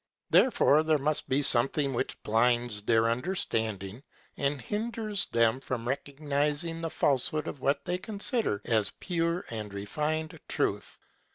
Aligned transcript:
Therefore 0.31 0.81
there 0.81 0.97
must 0.97 1.29
be 1.29 1.43
something 1.43 1.93
which 1.93 2.23
blinds 2.23 2.81
their 2.81 3.07
un 3.07 3.21
derstanding 3.21 4.01
and 4.35 4.59
hinders 4.59 5.27
them 5.27 5.59
from 5.59 5.87
recognizing 5.87 6.81
the 6.81 6.89
falsehood 6.89 7.47
of 7.47 7.59
what 7.61 7.85
they 7.85 7.99
consider 7.99 8.63
as 8.65 8.93
pure 8.99 9.45
and 9.51 9.71
refined 9.71 10.39
truth. 10.47 10.97